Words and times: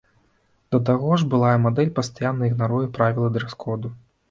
Да 0.75 0.79
таго 0.89 1.11
ж, 1.19 1.27
былая 1.35 1.51
мадэль 1.67 1.93
пастаянна 2.01 2.51
ігнаруе 2.51 2.83
правілы 2.99 3.33
дрэс-коду. 3.39 3.97